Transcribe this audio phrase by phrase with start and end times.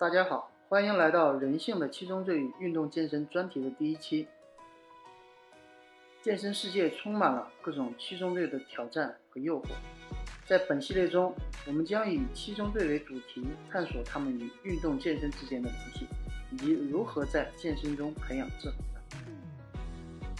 [0.00, 4.26] 大家好，欢迎来到人性的七宗罪与运动健身专题的第一期。
[6.22, 9.66] 健身世界充满了各种七宗罪的挑战和诱惑，
[10.46, 11.34] 在本系列中，
[11.66, 16.06] 我们将以七宗罪为主题，探索他们与运动健身之间的联系，
[16.50, 19.02] 以及如何在健身中培养自豪感。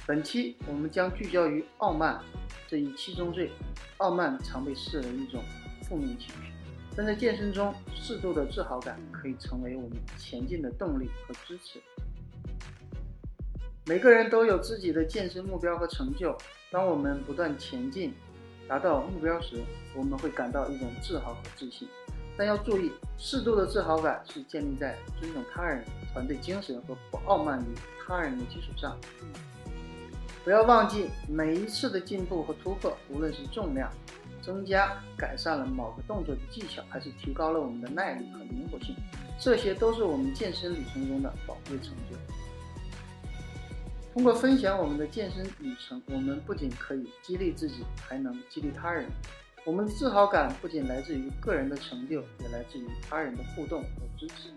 [0.06, 2.18] 本期我们将聚焦于傲慢
[2.66, 3.50] 这一七宗罪。
[3.98, 5.42] 傲慢常被视为一种
[5.82, 6.50] 负面情绪。
[6.96, 11.80] 但在健身中，适度的自豪感可以成为我们前进的动力和支持。
[13.86, 16.36] 每个人都有自己的健身目标和成就。
[16.70, 18.12] 当我们不断前进，
[18.68, 19.62] 达到目标时，
[19.96, 21.88] 我们会感到一种自豪和自信。
[22.36, 27.64] 但要注意，适度的自豪感是建立在尊重他人、团队精神和不傲慢于
[28.06, 28.96] 他人的基础上。
[30.44, 33.90] 不要忘记，每一次的进步和突破，无论是重量。
[34.42, 38.94] 增加、改善了某个动作的技巧，还是提高了我们的耐力和灵活性，
[39.38, 42.16] 这些都是我们健身旅程中的宝贵成就。
[44.12, 49.06] 通过分享我们的健身旅程，我们不仅可以激励自己，还能激励他人。
[49.64, 54.50] 我们的自豪感不仅来自于个人的成就，也来自于他人的互动和支持。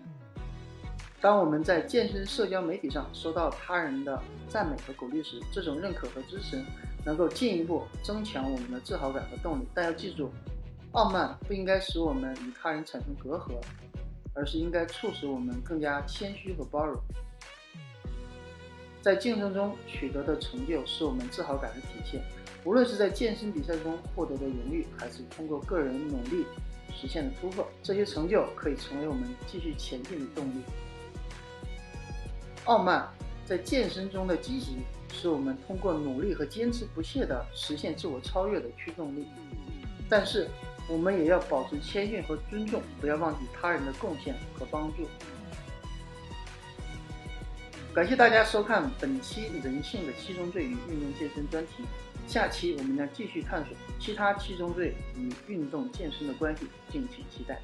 [1.24, 6.62] 当我们在健身社交媒体上收到他人的赞美和鼓励时，这种认可和支持。
[7.02, 10.30] 能够进一步增强我们的自豪感和动力，但要记住，
[10.92, 13.54] 傲慢不应该使我们与他人产生隔阂，
[14.34, 16.98] 而是应该促使我们更加谦虚和包容。
[19.00, 22.22] 在竞争中取得的成就是我们自豪感的体现，
[22.64, 26.44] 无论是在健身比赛中获得的荣誉，还是通过个人努力
[26.94, 30.62] 实现的突破，这些成就可以成为我们继续前进的动力。
[32.64, 33.08] 傲慢
[33.44, 34.78] 在健身中的积极。
[35.16, 39.28] 是我们通过努力和坚持不懈的实现自我超越的驱动力，
[40.08, 40.48] 但是
[40.88, 45.06] 我们也要保持谦逊和尊重，不要忘记他人的贡献和帮助。
[47.94, 51.84] 感谢大家收看本期《人性的七宗罪与运动健身》专题，
[52.26, 57.62] 下期我们将继续探索其他七宗罪与运动健身的关系，敬请期待。